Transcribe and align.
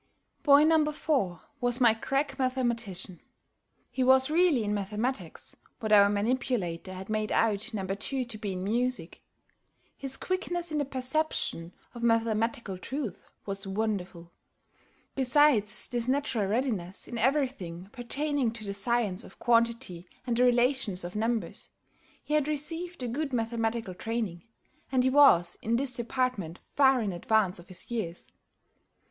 Boy 0.41 0.63
No. 0.63 0.83
4 0.91 1.39
was 1.61 1.79
my 1.79 1.93
crack 1.93 2.39
mathematician. 2.39 3.19
He 3.91 4.03
was 4.03 4.31
really 4.31 4.63
in 4.63 4.73
mathematics 4.73 5.55
what 5.79 5.91
our 5.91 6.09
manipulator 6.09 6.91
had 6.91 7.07
made 7.07 7.31
out 7.31 7.71
No. 7.71 7.85
2 7.85 8.23
to 8.25 8.37
be 8.39 8.53
in 8.53 8.63
music. 8.63 9.21
His 9.95 10.17
quickness 10.17 10.71
in 10.71 10.79
the 10.79 10.85
perception 10.85 11.73
of 11.93 12.01
mathematical 12.01 12.79
truth 12.79 13.29
was 13.45 13.67
wonderful. 13.67 14.31
Besides 15.13 15.87
this 15.87 16.07
natural 16.07 16.47
readiness 16.47 17.07
in 17.07 17.19
everything 17.19 17.87
pertaining 17.91 18.49
to 18.53 18.63
the 18.63 18.73
science 18.73 19.23
of 19.23 19.37
quantity 19.37 20.07
and 20.25 20.35
the 20.35 20.45
relations 20.45 21.03
of 21.03 21.15
numbers, 21.15 21.69
he 22.23 22.33
had 22.33 22.47
received 22.47 23.03
a 23.03 23.07
good 23.07 23.33
mathematical 23.33 23.93
training, 23.93 24.41
and 24.91 25.03
he 25.03 25.11
was 25.11 25.59
in 25.61 25.75
this 25.75 25.95
department 25.95 26.57
far 26.75 27.01
in 27.01 27.13
advance 27.13 27.59
of 27.59 27.67
his 27.67 27.91
years. 27.91 28.31